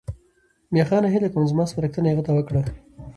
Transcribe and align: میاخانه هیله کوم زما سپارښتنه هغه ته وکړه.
میاخانه 0.73 1.07
هیله 1.13 1.29
کوم 1.33 1.43
زما 1.51 1.63
سپارښتنه 1.71 2.07
هغه 2.09 2.23
ته 2.27 2.31
وکړه. 2.35 2.61